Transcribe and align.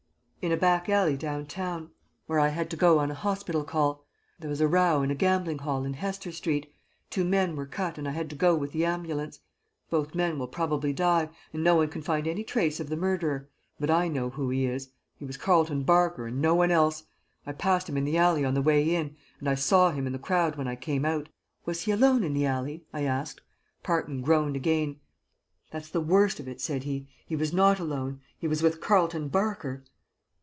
"In 0.43 0.51
a 0.51 0.57
back 0.57 0.89
alley 0.89 1.17
down 1.17 1.45
town, 1.45 1.91
where 2.25 2.39
I 2.39 2.47
had 2.47 2.71
to 2.71 2.75
go 2.75 2.97
on 2.97 3.11
a 3.11 3.13
hospital 3.13 3.63
call. 3.63 4.07
There 4.39 4.49
was 4.49 4.59
a 4.59 4.67
row 4.67 5.03
in 5.03 5.11
a 5.11 5.13
gambling 5.15 5.59
hell 5.59 5.83
in 5.85 5.93
Hester 5.93 6.31
Street. 6.31 6.73
Two 7.11 7.23
men 7.23 7.55
were 7.55 7.67
cut 7.67 7.99
and 7.99 8.07
I 8.07 8.11
had 8.13 8.27
to 8.31 8.35
go 8.35 8.55
with 8.55 8.71
the 8.71 8.83
ambulance. 8.83 9.41
Both 9.91 10.15
men 10.15 10.39
will 10.39 10.47
probably 10.47 10.93
die, 10.93 11.29
and 11.53 11.63
no 11.63 11.75
one 11.75 11.89
can 11.89 12.01
find 12.01 12.27
any 12.27 12.43
trace 12.43 12.79
of 12.79 12.89
the 12.89 12.97
murderer; 12.97 13.49
but 13.79 13.91
I 13.91 14.07
know 14.07 14.31
who 14.31 14.49
he 14.49 14.65
is. 14.65 14.89
He 15.15 15.25
was 15.25 15.37
Carleton 15.37 15.83
Barker 15.83 16.25
and 16.25 16.41
no 16.41 16.55
one 16.55 16.71
else. 16.71 17.03
I 17.45 17.51
passed 17.51 17.87
him 17.87 17.95
in 17.95 18.05
the 18.05 18.17
alley 18.17 18.43
on 18.43 18.55
the 18.55 18.63
way 18.63 18.95
in, 18.95 19.15
and 19.39 19.47
I 19.47 19.53
saw 19.53 19.91
him 19.91 20.07
in 20.07 20.11
the 20.13 20.17
crowd 20.17 20.55
when 20.55 20.67
I 20.67 20.75
came 20.75 21.05
out." 21.05 21.29
"Was 21.65 21.81
he 21.81 21.91
alone 21.91 22.23
in 22.23 22.33
the 22.33 22.47
alley?" 22.47 22.83
I 22.91 23.03
asked. 23.03 23.41
Parton 23.83 24.21
groaned 24.23 24.55
again. 24.55 25.01
"That's 25.69 25.91
the 25.91 26.01
worst 26.01 26.39
of 26.39 26.47
it," 26.47 26.59
said 26.59 26.81
he. 26.81 27.07
"He 27.27 27.35
was 27.35 27.53
not 27.53 27.79
alone. 27.79 28.21
He 28.39 28.47
was 28.47 28.63
with 28.63 28.81
Carleton 28.81 29.27
Barker." 29.27 29.83